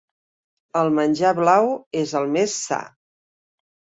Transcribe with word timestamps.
El 0.79 0.87
menjar 0.99 1.33
blau 1.41 1.69
és 2.03 2.13
el 2.21 2.25
més 2.37 2.57
sa. 2.63 2.79